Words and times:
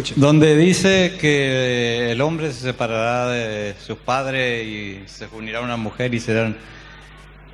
escuche. 0.00 0.14
Donde 0.16 0.56
dice 0.56 1.16
que 1.20 2.10
el 2.10 2.20
hombre 2.20 2.52
se 2.52 2.60
separará 2.60 3.28
de 3.28 3.74
sus 3.84 3.96
padres 3.96 4.66
y 4.66 5.02
se 5.06 5.26
unirá 5.32 5.60
a 5.60 5.62
una 5.62 5.76
mujer 5.76 6.14
y 6.14 6.20
serán 6.20 6.56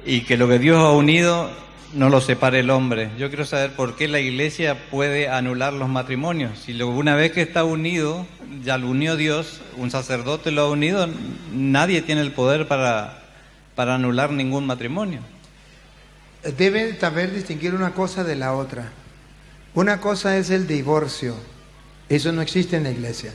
y 0.06 0.22
que 0.22 0.38
lo 0.38 0.48
que 0.48 0.58
Dios 0.58 0.78
ha 0.78 0.92
unido 0.92 1.50
no 1.92 2.08
lo 2.08 2.20
separe 2.20 2.60
el 2.60 2.70
hombre. 2.70 3.10
Yo 3.18 3.28
quiero 3.28 3.44
saber 3.44 3.72
por 3.72 3.96
qué 3.96 4.08
la 4.08 4.20
iglesia 4.20 4.88
puede 4.90 5.28
anular 5.28 5.72
los 5.72 5.88
matrimonios. 5.88 6.58
Si 6.58 6.80
una 6.80 7.14
vez 7.16 7.32
que 7.32 7.42
está 7.42 7.64
unido, 7.64 8.26
ya 8.64 8.78
lo 8.78 8.88
unió 8.88 9.16
Dios, 9.16 9.60
un 9.76 9.90
sacerdote 9.90 10.50
lo 10.50 10.62
ha 10.62 10.70
unido, 10.70 11.08
nadie 11.52 12.00
tiene 12.00 12.22
el 12.22 12.32
poder 12.32 12.68
para, 12.68 13.24
para 13.74 13.96
anular 13.96 14.30
ningún 14.30 14.66
matrimonio. 14.66 15.20
Debe 16.56 16.98
saber 16.98 17.34
distinguir 17.34 17.74
una 17.74 17.92
cosa 17.92 18.24
de 18.24 18.36
la 18.36 18.54
otra. 18.54 18.92
Una 19.74 20.00
cosa 20.00 20.38
es 20.38 20.48
el 20.50 20.66
divorcio. 20.66 21.34
Eso 22.10 22.32
no 22.32 22.42
existe 22.42 22.76
en 22.76 22.82
la 22.82 22.90
iglesia. 22.90 23.32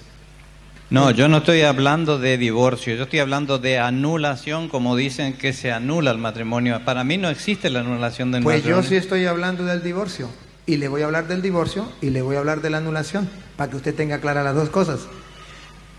No, 0.92 1.10
yo 1.10 1.28
no 1.28 1.38
estoy 1.38 1.62
hablando 1.62 2.20
de 2.20 2.38
divorcio, 2.38 2.94
yo 2.96 3.04
estoy 3.06 3.20
hablando 3.20 3.58
de 3.58 3.80
anulación, 3.80 4.70
como 4.70 4.96
dicen 4.96 5.34
que 5.34 5.52
se 5.52 5.72
anula 5.72 6.12
el 6.12 6.20
matrimonio. 6.20 6.80
Para 6.86 7.04
mí 7.04 7.18
no 7.18 7.30
existe 7.30 7.72
la 7.72 7.80
anulación 7.80 8.32
del 8.32 8.44
Pues 8.44 8.58
yo 8.58 8.76
matrimonio. 8.76 8.90
sí 8.90 8.96
estoy 8.98 9.26
hablando 9.26 9.66
del 9.66 9.82
divorcio. 9.82 10.30
Y 10.68 10.78
le 10.78 10.88
voy 10.88 11.02
a 11.02 11.06
hablar 11.06 11.28
del 11.28 11.42
divorcio 11.42 11.92
y 12.02 12.10
le 12.10 12.22
voy 12.22 12.36
a 12.36 12.40
hablar 12.40 12.62
de 12.62 12.70
la 12.70 12.78
anulación, 12.78 13.30
para 13.56 13.70
que 13.72 13.78
usted 13.78 13.96
tenga 13.96 14.20
claras 14.20 14.44
las 14.44 14.56
dos 14.56 14.70
cosas. 14.70 15.02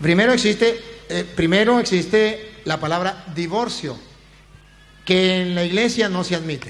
Primero 0.01 0.31
existe, 0.31 0.79
eh, 1.09 1.25
primero 1.35 1.79
existe 1.79 2.51
la 2.63 2.79
palabra 2.79 3.25
divorcio, 3.35 3.97
que 5.03 5.41
en 5.41 5.55
la 5.55 5.63
iglesia 5.63 6.09
no 6.09 6.23
se 6.23 6.35
admite. 6.35 6.69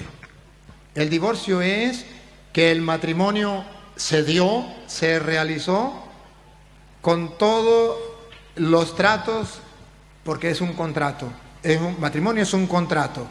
El 0.94 1.10
divorcio 1.10 1.60
es 1.60 2.04
que 2.52 2.70
el 2.72 2.80
matrimonio 2.82 3.64
se 3.98 4.22
dio, 4.22 4.64
se 4.86 5.18
realizó 5.18 5.92
con 7.02 7.36
todos 7.36 7.98
los 8.54 8.94
tratos, 8.94 9.58
porque 10.24 10.50
es 10.50 10.60
un 10.60 10.72
contrato. 10.72 11.30
Es 11.64 11.80
un, 11.80 12.00
matrimonio 12.00 12.44
es 12.44 12.54
un 12.54 12.68
contrato, 12.68 13.26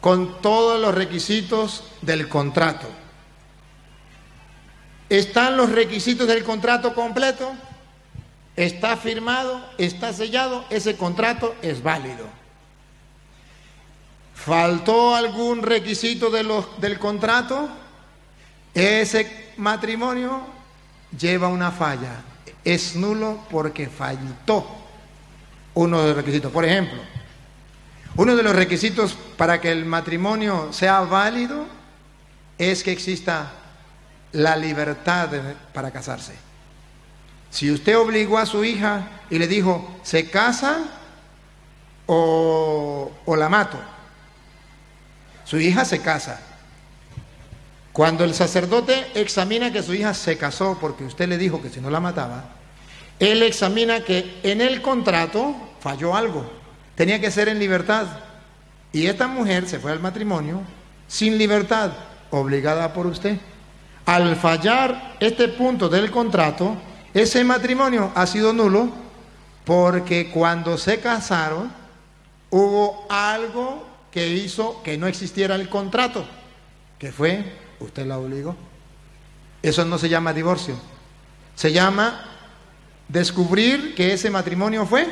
con 0.00 0.42
todos 0.42 0.80
los 0.80 0.92
requisitos 0.92 1.84
del 2.02 2.28
contrato. 2.28 2.88
¿Están 5.08 5.56
los 5.56 5.70
requisitos 5.70 6.26
del 6.26 6.42
contrato 6.42 6.94
completo? 6.94 7.52
¿Está 8.56 8.96
firmado? 8.96 9.64
¿Está 9.78 10.12
sellado? 10.12 10.64
Ese 10.68 10.96
contrato 10.96 11.54
es 11.62 11.80
válido. 11.80 12.26
¿Faltó 14.34 15.14
algún 15.14 15.62
requisito 15.62 16.28
de 16.30 16.42
los, 16.42 16.80
del 16.80 16.98
contrato? 16.98 17.68
Ese 18.78 19.52
matrimonio 19.56 20.40
lleva 21.18 21.48
una 21.48 21.72
falla. 21.72 22.22
Es 22.64 22.94
nulo 22.94 23.40
porque 23.50 23.88
faltó 23.88 24.66
uno 25.74 26.00
de 26.00 26.08
los 26.08 26.16
requisitos. 26.16 26.52
Por 26.52 26.64
ejemplo, 26.64 26.98
uno 28.14 28.36
de 28.36 28.42
los 28.44 28.54
requisitos 28.54 29.18
para 29.36 29.60
que 29.60 29.72
el 29.72 29.84
matrimonio 29.84 30.72
sea 30.72 31.00
válido 31.00 31.66
es 32.56 32.84
que 32.84 32.92
exista 32.92 33.50
la 34.30 34.54
libertad 34.54 35.30
para 35.72 35.90
casarse. 35.90 36.34
Si 37.50 37.72
usted 37.72 37.98
obligó 37.98 38.38
a 38.38 38.46
su 38.46 38.62
hija 38.64 39.08
y 39.28 39.40
le 39.40 39.48
dijo, 39.48 39.98
¿se 40.04 40.30
casa 40.30 40.84
o, 42.06 43.10
o 43.24 43.36
la 43.36 43.48
mato? 43.48 43.78
Su 45.44 45.58
hija 45.58 45.84
se 45.84 46.00
casa. 46.00 46.40
Cuando 47.98 48.22
el 48.22 48.32
sacerdote 48.32 49.06
examina 49.16 49.72
que 49.72 49.82
su 49.82 49.92
hija 49.92 50.14
se 50.14 50.38
casó 50.38 50.78
porque 50.80 51.02
usted 51.02 51.28
le 51.28 51.36
dijo 51.36 51.60
que 51.60 51.68
si 51.68 51.80
no 51.80 51.90
la 51.90 51.98
mataba, 51.98 52.44
él 53.18 53.42
examina 53.42 54.04
que 54.04 54.38
en 54.44 54.60
el 54.60 54.82
contrato 54.82 55.56
falló 55.80 56.14
algo. 56.14 56.48
Tenía 56.94 57.20
que 57.20 57.32
ser 57.32 57.48
en 57.48 57.58
libertad. 57.58 58.06
Y 58.92 59.06
esta 59.06 59.26
mujer 59.26 59.66
se 59.66 59.80
fue 59.80 59.90
al 59.90 59.98
matrimonio 59.98 60.62
sin 61.08 61.38
libertad, 61.38 61.90
obligada 62.30 62.92
por 62.92 63.08
usted. 63.08 63.36
Al 64.06 64.36
fallar 64.36 65.16
este 65.18 65.48
punto 65.48 65.88
del 65.88 66.12
contrato, 66.12 66.76
ese 67.12 67.42
matrimonio 67.42 68.12
ha 68.14 68.28
sido 68.28 68.52
nulo 68.52 68.92
porque 69.64 70.30
cuando 70.30 70.78
se 70.78 71.00
casaron 71.00 71.72
hubo 72.50 73.06
algo 73.10 73.88
que 74.12 74.28
hizo 74.28 74.84
que 74.84 74.96
no 74.96 75.08
existiera 75.08 75.56
el 75.56 75.68
contrato, 75.68 76.24
que 77.00 77.10
fue, 77.10 77.66
usted 77.80 78.06
la 78.06 78.18
obligó. 78.18 78.56
Eso 79.62 79.84
no 79.84 79.98
se 79.98 80.08
llama 80.08 80.32
divorcio, 80.32 80.76
se 81.54 81.72
llama 81.72 82.24
descubrir 83.08 83.94
que 83.94 84.12
ese 84.12 84.30
matrimonio 84.30 84.86
fue 84.86 85.08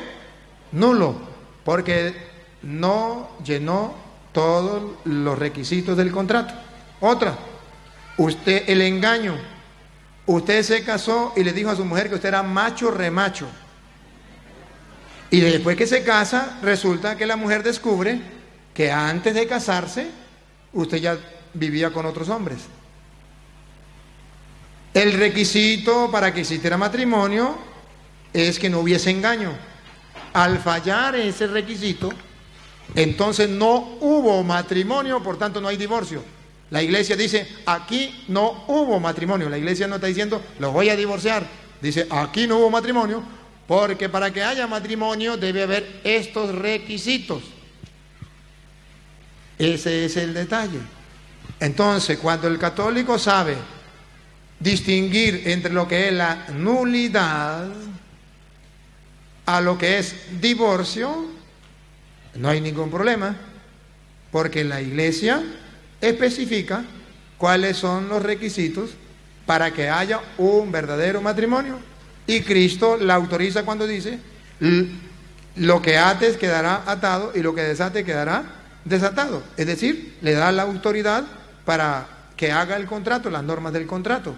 nulo, 0.73 1.17
porque 1.65 2.15
no 2.63 3.31
llenó 3.45 3.95
todos 4.33 4.93
los 5.05 5.39
requisitos 5.39 5.97
del 5.97 6.13
contrato. 6.13 6.55
Otra, 7.01 7.37
usted 8.19 8.65
el 8.69 8.83
engaño. 8.83 9.35
Usted 10.27 10.63
se 10.63 10.85
casó 10.85 11.33
y 11.37 11.45
le 11.45 11.53
dijo 11.53 11.71
a 11.71 11.77
su 11.77 11.85
mujer 11.85 12.09
que 12.09 12.17
usted 12.17 12.29
era 12.29 12.43
macho 12.43 12.91
remacho. 12.91 13.47
Y 15.31 15.41
después 15.41 15.77
que 15.77 15.87
se 15.87 16.03
casa, 16.03 16.59
resulta 16.63 17.17
que 17.17 17.27
la 17.27 17.37
mujer 17.37 17.63
descubre 17.63 18.21
que 18.75 18.93
antes 18.93 19.35
de 19.35 19.47
casarse, 19.47 20.09
usted 20.73 20.99
ya 20.99 21.19
vivía 21.59 21.93
con 21.93 22.07
otros 22.07 22.29
hombres. 22.29 22.59
El 24.95 25.13
requisito 25.13 26.11
para 26.11 26.33
que 26.33 26.41
existiera 26.41 26.79
matrimonio 26.79 27.59
es 28.33 28.59
que 28.59 28.71
no 28.71 28.81
hubiese 28.81 29.11
engaño. 29.11 29.53
Al 30.33 30.59
fallar 30.59 31.17
ese 31.17 31.47
requisito, 31.47 32.11
entonces 32.95 33.49
no 33.49 33.99
hubo 34.01 34.43
matrimonio, 34.43 35.23
por 35.23 35.39
tanto 35.39 35.61
no 35.61 35.69
hay 35.69 35.77
divorcio. 35.77 36.23
La 36.71 36.83
iglesia 36.83 37.15
dice, 37.15 37.47
aquí 37.67 38.25
no 38.29 38.65
hubo 38.69 38.99
matrimonio. 38.99 39.49
La 39.49 39.59
iglesia 39.59 39.87
no 39.87 39.97
está 39.97 40.07
diciendo, 40.07 40.43
lo 40.59 40.73
voy 40.73 40.89
a 40.89 40.97
divorciar. 40.97 41.47
Dice, 41.81 42.07
aquí 42.11 42.47
no 42.47 42.59
hubo 42.59 42.71
matrimonio, 42.71 43.23
porque 43.67 44.09
para 44.09 44.33
que 44.33 44.43
haya 44.43 44.67
matrimonio 44.67 45.37
debe 45.37 45.63
haber 45.63 46.01
estos 46.05 46.55
requisitos. 46.55 47.43
Ese 49.59 50.05
es 50.05 50.17
el 50.17 50.35
detalle. 50.35 50.81
Entonces, 51.61 52.19
cuando 52.19 52.49
el 52.49 52.59
católico 52.59 53.19
sabe 53.19 53.57
distinguir 54.61 55.43
entre 55.47 55.73
lo 55.73 55.87
que 55.89 56.09
es 56.09 56.13
la 56.15 56.47
nulidad 56.55 57.69
a 59.47 59.61
lo 59.61 59.79
que 59.79 59.99
es 59.99 60.15
divorcio, 60.41 61.27
no 62.35 62.49
hay 62.49 62.61
ningún 62.61 62.91
problema, 62.91 63.37
porque 64.31 64.65
la 64.65 64.83
iglesia 64.83 65.43
especifica 66.01 66.85
cuáles 67.39 67.77
son 67.77 68.09
los 68.09 68.23
requisitos 68.23 68.91
para 69.47 69.71
que 69.73 69.89
haya 69.89 70.21
un 70.39 70.73
verdadero 70.73 71.23
matrimonio. 71.23 71.79
Y 72.27 72.41
Cristo 72.41 72.97
la 72.97 73.15
autoriza 73.15 73.63
cuando 73.63 73.87
dice, 73.87 74.19
"L- 74.61 74.89
lo 75.57 75.81
que 75.81 75.97
ates 75.97 76.37
quedará 76.37 76.83
atado 76.87 77.33
y 77.35 77.41
lo 77.41 77.55
que 77.55 77.63
desates 77.63 78.05
quedará 78.05 78.43
desatado. 78.85 79.43
Es 79.57 79.67
decir, 79.67 80.17
le 80.23 80.33
da 80.33 80.51
la 80.53 80.63
autoridad 80.63 81.25
para 81.67 82.07
que 82.37 82.51
haga 82.53 82.77
el 82.77 82.87
contrato, 82.87 83.29
las 83.29 83.45
normas 83.45 83.75
del 83.75 83.87
contrato. 83.87 84.35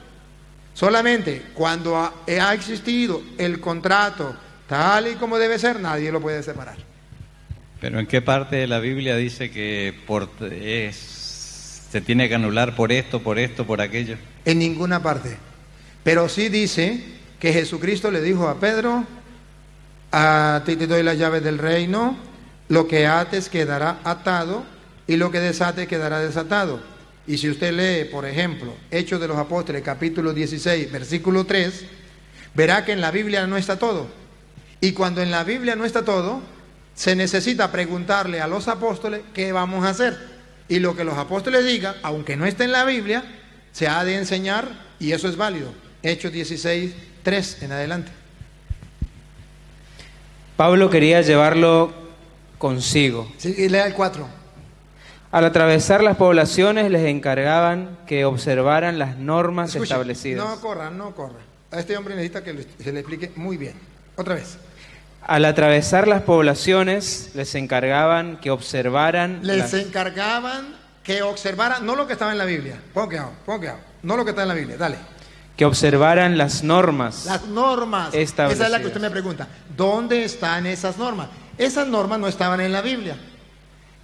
Solamente 0.74 1.46
cuando 1.54 1.96
ha, 1.96 2.14
ha 2.26 2.54
existido 2.54 3.22
el 3.38 3.60
contrato 3.60 4.34
tal 4.68 5.08
y 5.08 5.14
como 5.14 5.38
debe 5.38 5.58
ser, 5.58 5.78
nadie 5.80 6.10
lo 6.10 6.20
puede 6.20 6.42
separar. 6.42 6.76
Pero 7.80 8.00
¿en 8.00 8.06
qué 8.06 8.20
parte 8.22 8.56
de 8.56 8.66
la 8.66 8.80
Biblia 8.80 9.14
dice 9.16 9.50
que 9.50 9.94
por, 10.06 10.28
es- 10.50 10.96
se 11.90 12.00
tiene 12.00 12.28
que 12.28 12.34
anular 12.34 12.74
por 12.76 12.92
esto, 12.92 13.22
por 13.22 13.38
esto, 13.38 13.66
por 13.66 13.80
aquello? 13.80 14.16
En 14.44 14.58
ninguna 14.58 15.02
parte. 15.02 15.36
Pero 16.04 16.28
sí 16.28 16.48
dice 16.48 17.02
que 17.40 17.52
Jesucristo 17.52 18.10
le 18.10 18.20
dijo 18.20 18.48
a 18.48 18.58
Pedro, 18.60 19.04
a 20.12 20.62
ti 20.64 20.76
te 20.76 20.86
doy 20.86 21.02
las 21.02 21.18
llaves 21.18 21.42
del 21.42 21.58
reino, 21.58 22.16
lo 22.68 22.86
que 22.88 23.06
ates 23.06 23.48
quedará 23.48 23.98
atado 24.04 24.64
y 25.06 25.16
lo 25.16 25.30
que 25.30 25.40
desates 25.40 25.88
quedará 25.88 26.20
desatado. 26.20 26.80
Y 27.28 27.36
si 27.36 27.50
usted 27.50 27.74
lee, 27.74 28.08
por 28.10 28.24
ejemplo, 28.24 28.72
Hechos 28.90 29.20
de 29.20 29.28
los 29.28 29.36
Apóstoles, 29.36 29.82
capítulo 29.82 30.32
16, 30.32 30.90
versículo 30.90 31.44
3, 31.44 31.84
verá 32.54 32.86
que 32.86 32.92
en 32.92 33.02
la 33.02 33.10
Biblia 33.10 33.46
no 33.46 33.58
está 33.58 33.78
todo. 33.78 34.08
Y 34.80 34.92
cuando 34.92 35.20
en 35.20 35.30
la 35.30 35.44
Biblia 35.44 35.76
no 35.76 35.84
está 35.84 36.06
todo, 36.06 36.40
se 36.94 37.14
necesita 37.14 37.70
preguntarle 37.70 38.40
a 38.40 38.48
los 38.48 38.66
apóstoles 38.66 39.20
qué 39.34 39.52
vamos 39.52 39.84
a 39.84 39.90
hacer. 39.90 40.16
Y 40.70 40.78
lo 40.78 40.96
que 40.96 41.04
los 41.04 41.18
apóstoles 41.18 41.66
digan, 41.66 41.96
aunque 42.02 42.34
no 42.34 42.46
esté 42.46 42.64
en 42.64 42.72
la 42.72 42.86
Biblia, 42.86 43.22
se 43.72 43.88
ha 43.88 44.02
de 44.04 44.16
enseñar 44.16 44.66
y 44.98 45.12
eso 45.12 45.28
es 45.28 45.36
válido. 45.36 45.70
Hechos 46.02 46.32
16, 46.32 46.94
3 47.24 47.62
en 47.62 47.72
adelante. 47.72 48.10
Pablo 50.56 50.88
quería 50.88 51.20
llevarlo 51.20 51.92
consigo. 52.56 53.30
Sí, 53.36 53.54
y 53.58 53.68
lea 53.68 53.86
el 53.86 53.92
4. 53.92 54.37
Al 55.30 55.44
atravesar 55.44 56.02
las 56.02 56.16
poblaciones 56.16 56.90
les 56.90 57.04
encargaban 57.06 57.98
que 58.06 58.24
observaran 58.24 58.98
las 58.98 59.16
normas 59.18 59.70
Escuche, 59.70 59.84
establecidas. 59.92 60.44
No 60.48 60.60
corra, 60.60 60.90
no 60.90 61.14
corra. 61.14 61.38
A 61.70 61.78
este 61.80 61.96
hombre 61.98 62.14
necesita 62.14 62.42
que 62.42 62.66
se 62.82 62.92
le 62.92 63.00
explique 63.00 63.30
muy 63.36 63.58
bien. 63.58 63.74
Otra 64.16 64.34
vez. 64.34 64.56
Al 65.26 65.44
atravesar 65.44 66.08
las 66.08 66.22
poblaciones, 66.22 67.32
les 67.34 67.54
encargaban 67.54 68.38
que 68.38 68.50
observaran 68.50 69.40
Les 69.42 69.58
las- 69.58 69.74
encargaban 69.74 70.74
que 71.02 71.20
observaran, 71.22 71.84
no 71.84 71.94
lo 71.94 72.06
que 72.06 72.14
estaba 72.14 72.32
en 72.32 72.38
la 72.38 72.46
Biblia. 72.46 72.80
Pon 72.94 73.06
cuidado, 73.08 73.32
pon 73.44 73.58
cuidado. 73.58 73.78
No 74.02 74.16
lo 74.16 74.24
que 74.24 74.30
está 74.30 74.42
en 74.42 74.48
la 74.48 74.54
Biblia, 74.54 74.76
dale. 74.78 74.96
que 75.58 75.64
observaran 75.64 76.38
las 76.38 76.62
normas. 76.62 77.26
Las 77.26 77.44
normas. 77.48 78.10
Esa 78.14 78.16
es 78.16 78.38
la 78.38 78.44
Establecidas. 78.54 78.80
que 78.80 78.86
usted 78.86 79.00
me 79.00 79.10
pregunta. 79.10 79.48
¿Dónde 79.76 80.22
están 80.24 80.66
esas 80.66 80.96
normas? 80.98 81.28
Esas 81.58 81.88
normas 81.88 82.20
no 82.20 82.28
estaban 82.28 82.60
en 82.60 82.70
la 82.72 82.80
Biblia. 82.80 83.16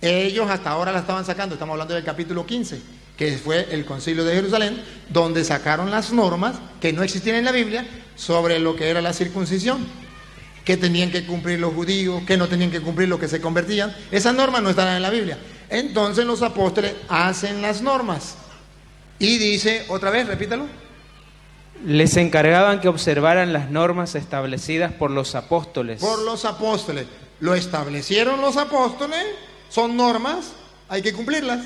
Ellos 0.00 0.50
hasta 0.50 0.70
ahora 0.70 0.92
las 0.92 1.02
estaban 1.02 1.24
sacando. 1.24 1.54
Estamos 1.54 1.74
hablando 1.74 1.94
del 1.94 2.04
capítulo 2.04 2.44
15, 2.44 2.80
que 3.16 3.38
fue 3.38 3.68
el 3.70 3.84
concilio 3.84 4.24
de 4.24 4.34
Jerusalén, 4.34 4.82
donde 5.08 5.44
sacaron 5.44 5.90
las 5.90 6.12
normas 6.12 6.56
que 6.80 6.92
no 6.92 7.02
existían 7.02 7.36
en 7.36 7.44
la 7.44 7.52
Biblia 7.52 7.86
sobre 8.16 8.58
lo 8.58 8.76
que 8.76 8.88
era 8.88 9.00
la 9.00 9.12
circuncisión. 9.12 9.86
Que 10.64 10.76
tenían 10.78 11.10
que 11.10 11.26
cumplir 11.26 11.58
los 11.60 11.74
judíos, 11.74 12.22
que 12.26 12.38
no 12.38 12.48
tenían 12.48 12.70
que 12.70 12.80
cumplir 12.80 13.08
los 13.08 13.20
que 13.20 13.28
se 13.28 13.40
convertían. 13.40 13.94
Esas 14.10 14.34
normas 14.34 14.62
no 14.62 14.70
estaban 14.70 14.96
en 14.96 15.02
la 15.02 15.10
Biblia. 15.10 15.38
Entonces 15.68 16.24
los 16.24 16.40
apóstoles 16.42 16.94
hacen 17.08 17.60
las 17.60 17.82
normas. 17.82 18.36
Y 19.18 19.38
dice, 19.38 19.84
otra 19.88 20.10
vez, 20.10 20.26
repítalo. 20.26 20.66
Les 21.84 22.16
encargaban 22.16 22.80
que 22.80 22.88
observaran 22.88 23.52
las 23.52 23.70
normas 23.70 24.14
establecidas 24.14 24.92
por 24.92 25.10
los 25.10 25.34
apóstoles. 25.34 26.00
por 26.00 26.22
los 26.22 26.44
apóstoles. 26.46 27.06
Lo 27.40 27.54
establecieron 27.54 28.40
los 28.40 28.56
apóstoles, 28.56 29.22
son 29.68 29.96
normas, 29.96 30.52
hay 30.88 31.02
que 31.02 31.12
cumplirlas, 31.12 31.64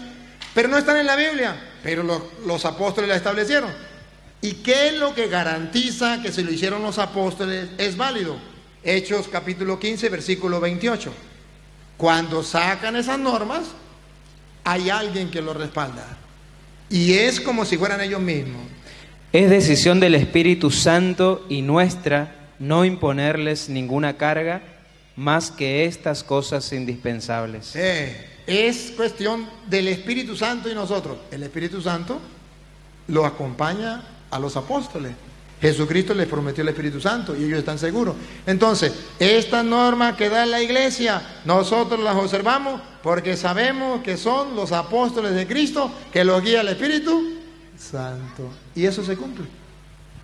pero 0.55 0.69
no 0.69 0.79
están 0.79 0.97
en 0.97 1.07
la 1.07 1.17
Biblia, 1.17 1.57
pero 1.83 2.03
los, 2.03 2.65
apóstoles 2.65 3.09
las 3.09 3.19
establecieron. 3.19 3.71
¿Y 4.41 4.55
qué 4.55 4.89
es 4.89 4.95
lo 4.95 5.15
que 5.15 5.29
garantiza 5.29 6.23
que 6.23 6.33
si 6.33 6.43
lo 6.43 6.53
hicieron 6.53 6.83
los 6.83 6.99
apóstoles 6.99 7.69
es 7.79 7.97
válido? 7.97 8.37
Hechos 8.83 9.29
capítulo 9.29 9.79
15, 9.79 10.09
versículo 10.09 10.61
28. 10.61 11.13
Cuando 11.97 12.43
sacan 12.43 12.97
esas 12.97 13.19
normas, 13.19 13.65
hay 14.65 14.91
alguien 14.91 15.31
que 15.31 15.43
lo 15.43 15.53
respalda. 15.55 16.05
Y 16.89 17.15
es 17.15 17.41
como 17.41 17.65
si 17.65 17.77
fueran 17.77 18.01
ellos 18.01 18.21
mismos. 18.21 18.63
Es 19.33 19.51
decisión 19.51 20.01
del 20.01 20.15
Espíritu 20.15 20.71
Santo 20.71 21.45
y 21.49 21.63
nuestra 21.63 22.35
no 22.59 22.85
imponerles 22.85 23.69
ninguna 23.69 24.17
carga 24.17 24.63
más 25.19 25.51
que 25.51 25.85
estas 25.85 26.23
cosas 26.23 26.73
indispensables. 26.73 27.75
Eh, 27.75 28.25
es 28.47 28.93
cuestión 28.97 29.49
del 29.69 29.89
Espíritu 29.89 30.37
Santo 30.37 30.71
y 30.71 30.75
nosotros. 30.77 31.19
El 31.33 31.43
Espíritu 31.43 31.83
Santo 31.83 32.21
lo 33.09 33.27
acompaña 33.27 34.05
a 34.31 34.39
los 34.39 34.57
apóstoles. 34.57 35.13
Jesucristo 35.61 36.15
les 36.15 36.29
prometió 36.29 36.63
el 36.63 36.69
Espíritu 36.69 37.01
Santo 37.01 37.35
y 37.37 37.43
ellos 37.43 37.59
están 37.59 37.81
seguros. 37.81 38.15
Entonces, 38.47 38.93
esta 39.19 39.65
norma 39.65 40.17
que 40.17 40.29
da 40.29 40.47
la 40.47 40.63
iglesia, 40.63 41.21
nosotros 41.45 41.99
las 41.99 42.15
observamos 42.15 42.81
porque 43.03 43.37
sabemos 43.37 44.03
que 44.03 44.17
son 44.17 44.55
los 44.55 44.71
apóstoles 44.71 45.35
de 45.35 45.49
Cristo 45.49 45.91
que 46.13 46.23
los 46.23 46.41
guía 46.45 46.61
el 46.61 46.69
Espíritu 46.69 47.39
Santo. 47.77 48.51
Y 48.77 48.87
eso 48.87 49.05
se 49.05 49.17
cumple. 49.17 49.47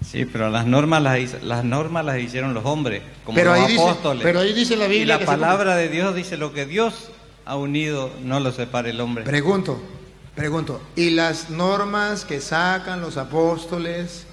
Sí, 0.04 0.24
pero 0.26 0.50
las 0.50 0.66
normas 0.66 1.02
las, 1.02 1.42
las 1.42 1.64
normas 1.64 2.04
las 2.04 2.18
hicieron 2.20 2.54
los 2.54 2.64
hombres, 2.64 3.02
como 3.24 3.36
Pero 3.36 3.54
los 3.54 3.60
ahí, 3.60 3.72
dice, 3.72 3.82
apóstoles. 3.82 4.22
pero 4.22 4.40
ahí 4.40 4.52
dice 4.52 4.76
la 4.76 4.86
y 4.86 4.88
Biblia 4.90 5.14
la 5.14 5.18
que 5.18 5.24
se 5.24 5.30
cumple. 5.30 5.46
palabra 5.46 5.76
de 5.76 5.88
Dios 5.88 6.14
dice 6.14 6.36
lo 6.36 6.52
que 6.52 6.66
Dios 6.66 7.10
ha 7.44 7.56
unido, 7.56 8.10
no 8.22 8.40
lo 8.40 8.52
separe 8.52 8.90
el 8.90 9.00
hombre. 9.00 9.24
Pregunto, 9.24 9.82
pregunto, 10.34 10.80
¿y 10.96 11.10
las 11.10 11.50
normas 11.50 12.24
que 12.24 12.40
sacan 12.40 13.00
los 13.00 13.16
apóstoles 13.16 14.26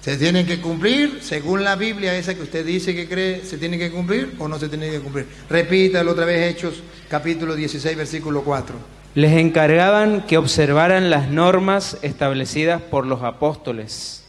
se 0.00 0.16
tienen 0.16 0.46
que 0.46 0.60
cumplir 0.60 1.18
según 1.20 1.64
la 1.64 1.74
Biblia 1.76 2.16
esa 2.16 2.34
que 2.34 2.42
usted 2.42 2.64
dice 2.64 2.94
que 2.94 3.08
cree, 3.08 3.44
se 3.44 3.58
tienen 3.58 3.78
que 3.80 3.90
cumplir 3.90 4.34
o 4.38 4.46
no 4.48 4.58
se 4.58 4.68
tienen 4.68 4.90
que 4.92 5.00
cumplir? 5.00 5.26
Repítalo 5.50 6.12
otra 6.12 6.24
vez, 6.24 6.54
Hechos 6.54 6.82
capítulo 7.08 7.54
16, 7.56 7.96
versículo 7.96 8.42
4. 8.42 8.74
Les 9.14 9.32
encargaban 9.32 10.22
que 10.26 10.36
observaran 10.36 11.10
las 11.10 11.28
normas 11.30 11.96
establecidas 12.02 12.82
por 12.82 13.06
los 13.06 13.22
apóstoles. 13.22 14.22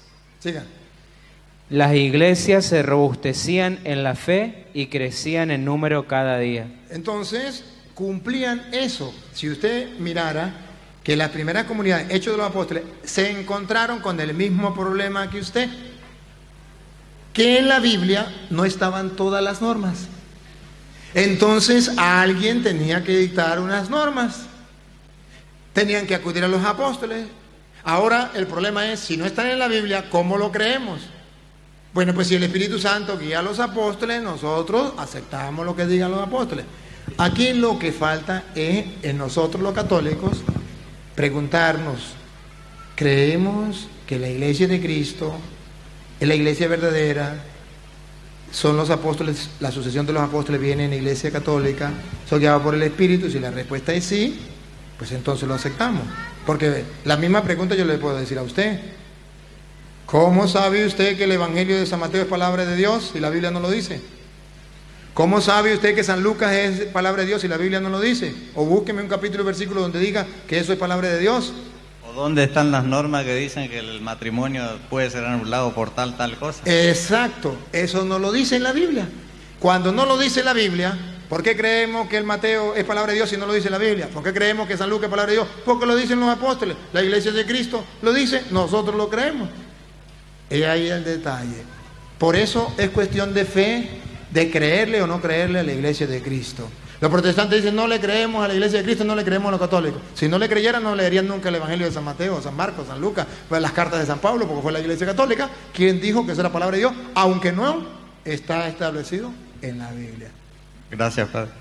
Sigan. 0.48 0.64
Las 1.70 1.94
iglesias 1.94 2.66
se 2.66 2.82
robustecían 2.82 3.80
en 3.84 4.02
la 4.02 4.16
fe 4.16 4.68
y 4.74 4.88
crecían 4.88 5.52
en 5.52 5.66
número 5.66 6.08
cada 6.08 6.40
día. 6.40 6.68
Entonces, 6.90 7.66
cumplían 7.94 8.64
eso. 8.72 9.14
Si 9.34 9.50
usted 9.50 9.90
mirara 10.00 10.54
que 11.04 11.18
las 11.18 11.32
primeras 11.32 11.66
comunidades, 11.66 12.08
Hechos 12.10 12.34
de 12.34 12.38
los 12.38 12.48
Apóstoles, 12.48 12.84
se 13.04 13.30
encontraron 13.30 14.00
con 14.00 14.18
el 14.22 14.34
mismo 14.34 14.74
problema 14.74 15.30
que 15.30 15.40
usted, 15.40 15.68
que 17.34 17.60
en 17.60 17.68
la 17.68 17.82
Biblia 17.82 18.34
no 18.50 18.64
estaban 18.64 19.18
todas 19.18 19.44
las 19.44 19.62
normas. 19.62 20.08
Entonces, 21.14 21.92
alguien 21.98 22.64
tenía 22.64 23.04
que 23.04 23.18
dictar 23.18 23.60
unas 23.60 23.90
normas. 23.90 24.46
Tenían 25.74 26.08
que 26.08 26.16
acudir 26.16 26.46
a 26.46 26.48
los 26.48 26.64
apóstoles. 26.64 27.26
Ahora, 27.84 28.32
el 28.36 28.48
problema 28.48 28.92
es, 28.92 29.00
si 29.00 29.18
no 29.18 29.26
están 29.26 29.48
en 29.48 29.60
la 29.60 29.68
Biblia, 29.68 30.10
¿cómo 30.10 30.38
lo 30.38 30.52
creemos? 30.52 31.02
Bueno, 31.94 32.14
pues 32.14 32.28
si 32.28 32.36
el 32.36 32.44
Espíritu 32.44 32.78
Santo 32.80 33.18
guía 33.18 33.40
a 33.40 33.42
los 33.42 33.60
apóstoles, 33.60 34.22
nosotros 34.22 34.94
aceptamos 34.98 35.66
lo 35.66 35.76
que 35.76 35.86
digan 35.86 36.12
los 36.12 36.22
apóstoles. 36.22 36.66
Aquí 37.18 37.54
lo 37.54 37.80
que 37.80 37.92
falta 37.92 38.44
es 38.54 38.86
en 39.02 39.18
nosotros 39.18 39.64
los 39.64 39.74
católicos 39.74 40.42
preguntarnos, 41.16 42.14
¿creemos 42.96 43.88
que 44.06 44.20
la 44.20 44.30
iglesia 44.30 44.68
de 44.68 44.80
Cristo 44.80 45.36
es 46.20 46.28
la 46.28 46.36
iglesia 46.36 46.68
verdadera? 46.68 47.44
¿Son 48.52 48.78
los 48.78 48.90
apóstoles, 48.90 49.50
la 49.60 49.72
sucesión 49.72 50.06
de 50.06 50.14
los 50.14 50.22
apóstoles 50.22 50.62
viene 50.62 50.86
en 50.86 50.92
la 50.92 50.98
iglesia 50.98 51.32
católica? 51.32 51.92
¿Son 52.30 52.40
guiados 52.40 52.62
por 52.62 52.76
el 52.76 52.84
Espíritu? 52.84 53.32
Si 53.32 53.40
la 53.40 53.50
respuesta 53.50 53.94
es 53.94 54.04
sí, 54.04 54.40
pues 54.98 55.12
entonces 55.12 55.48
lo 55.48 55.56
aceptamos. 55.56 56.04
Porque 56.48 56.86
la 57.04 57.18
misma 57.18 57.44
pregunta 57.44 57.76
yo 57.76 57.84
le 57.84 57.98
puedo 57.98 58.18
decir 58.18 58.40
a 58.40 58.42
usted. 58.42 58.80
¿Cómo 60.06 60.48
sabe 60.48 60.86
usted 60.86 61.18
que 61.18 61.26
el 61.26 61.34
Evangelio 61.34 61.78
de 61.78 61.86
San 61.86 62.00
Mateo 62.00 62.22
es 62.22 62.28
palabra 62.28 62.66
de 62.66 62.78
Dios 62.78 63.12
si 63.12 63.20
la 63.20 63.30
Biblia 63.30 63.52
no 63.52 63.60
lo 63.60 63.70
dice? 63.70 64.00
¿Cómo 65.14 65.42
sabe 65.42 65.74
usted 65.74 65.94
que 65.94 66.06
San 66.06 66.24
Lucas 66.24 66.54
es 66.54 66.86
palabra 66.86 67.24
de 67.24 67.28
Dios 67.28 67.42
si 67.42 67.50
la 67.50 67.58
Biblia 67.58 67.82
no 67.82 67.90
lo 67.90 68.00
dice? 68.00 68.34
O 68.56 68.64
búsqueme 68.64 69.02
un 69.02 69.10
capítulo 69.10 69.44
y 69.44 69.46
versículo 69.46 69.82
donde 69.82 70.00
diga 70.00 70.26
que 70.48 70.58
eso 70.58 70.72
es 70.72 70.80
palabra 70.80 71.10
de 71.10 71.20
Dios. 71.20 71.52
¿O 72.10 72.14
dónde 72.14 72.46
están 72.46 72.72
las 72.72 72.86
normas 72.86 73.26
que 73.26 73.36
dicen 73.36 73.70
que 73.70 73.80
el 73.80 74.00
matrimonio 74.00 74.64
puede 74.90 75.10
ser 75.10 75.26
anulado 75.26 75.74
por 75.74 75.90
tal, 75.90 76.16
tal 76.16 76.38
cosa? 76.38 76.62
Exacto, 76.64 77.58
eso 77.74 78.06
no 78.06 78.20
lo 78.20 78.32
dice 78.32 78.56
en 78.56 78.64
la 78.64 78.72
Biblia. 78.72 79.10
Cuando 79.60 79.92
no 79.92 80.06
lo 80.06 80.18
dice 80.18 80.46
la 80.46 80.54
Biblia, 80.54 80.98
¿por 81.30 81.44
qué 81.44 81.56
creemos 81.56 82.08
que 82.08 82.18
el 82.18 82.24
Mateo 82.24 82.76
es 82.76 82.84
palabra 82.84 83.12
de 83.12 83.18
Dios 83.18 83.30
si 83.30 83.38
no 83.38 83.46
lo 83.46 83.54
dice 83.54 83.70
la 83.70 83.78
Biblia? 83.78 84.08
¿Por 84.08 84.24
qué 84.24 84.34
creemos 84.34 84.68
que 84.68 84.78
San 84.78 84.90
Lucas 84.90 85.06
es 85.06 85.10
palabra 85.10 85.32
de 85.32 85.38
Dios? 85.38 85.48
Porque 85.66 85.86
lo 85.86 85.96
dicen 85.96 86.20
los 86.20 86.30
apóstoles. 86.30 86.76
La 86.94 87.02
iglesia 87.02 87.32
de 87.32 87.46
Cristo 87.46 87.84
lo 88.02 88.14
dice, 88.14 88.44
nosotros 88.52 88.96
lo 88.96 89.10
creemos. 89.10 89.50
Y 90.50 90.64
ahí 90.64 90.88
el 90.88 91.04
detalle. 91.04 91.64
Por 92.18 92.36
eso 92.36 92.74
es 92.78 92.90
cuestión 92.90 93.34
de 93.34 93.46
fe, 93.46 93.90
de 94.32 94.50
creerle 94.50 95.02
o 95.02 95.08
no 95.08 95.22
creerle 95.22 95.60
a 95.60 95.64
la 95.64 95.74
iglesia 95.74 96.08
de 96.08 96.22
Cristo. 96.22 96.68
Los 97.00 97.12
protestantes 97.12 97.62
dicen, 97.62 97.76
no 97.76 97.88
le 97.88 98.00
creemos 98.00 98.44
a 98.44 98.48
la 98.48 98.56
iglesia 98.56 98.80
de 98.80 98.86
Cristo, 98.86 99.04
no 99.04 99.16
le 99.16 99.24
creemos 99.24 99.50
a 99.50 99.52
los 99.52 99.60
católicos. 99.60 100.02
Si 100.16 100.28
no 100.28 100.40
le 100.40 100.50
creyeran, 100.50 100.82
no 100.82 100.96
leerían 100.96 101.28
nunca 101.28 101.50
el 101.50 101.56
Evangelio 101.56 101.86
de 101.86 101.92
San 101.92 102.04
Mateo, 102.04 102.42
San 102.42 102.56
Marcos, 102.56 102.88
San 102.88 103.00
Lucas, 103.00 103.28
pues 103.48 103.62
las 103.62 103.72
cartas 103.72 104.00
de 104.00 104.08
San 104.08 104.18
Pablo, 104.18 104.48
porque 104.48 104.64
fue 104.64 104.72
la 104.72 104.80
iglesia 104.80 105.06
católica 105.06 105.50
quien 105.74 106.02
dijo 106.02 106.26
que 106.26 106.32
esa 106.32 106.42
era 106.42 106.52
palabra 106.52 106.76
de 106.76 106.82
Dios, 106.82 106.94
aunque 107.14 107.52
no 107.52 107.86
está 108.26 108.68
establecido 108.68 109.32
en 109.62 109.78
la 109.78 109.92
Biblia. 109.92 110.32
Gracias, 110.90 111.28
Padre. 111.30 111.52